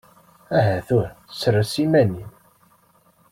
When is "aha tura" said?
0.57-1.11